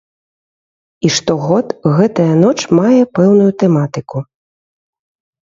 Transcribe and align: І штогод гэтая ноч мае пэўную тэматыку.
І 1.07 1.11
штогод 1.17 1.67
гэтая 1.99 2.25
ноч 2.43 2.57
мае 2.79 2.95
пэўную 3.21 3.47
тэматыку. 3.61 4.17